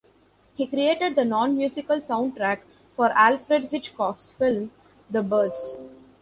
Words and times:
He 0.55 0.65
created 0.65 1.15
the 1.15 1.23
non-musical 1.23 1.97
soundtrack 1.99 2.63
for 2.95 3.11
Alfred 3.11 3.65
Hitchcock's 3.67 4.31
film 4.31 4.71
"The 5.11 5.21
Birds". 5.21 5.77